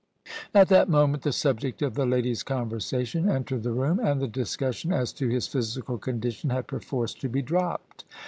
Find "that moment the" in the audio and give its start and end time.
0.69-1.31